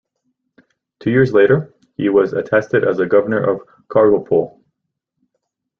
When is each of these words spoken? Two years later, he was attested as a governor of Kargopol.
Two 0.99 1.11
years 1.11 1.31
later, 1.31 1.75
he 1.95 2.09
was 2.09 2.33
attested 2.33 2.83
as 2.83 2.97
a 2.99 3.05
governor 3.05 3.39
of 3.39 3.61
Kargopol. 3.87 4.59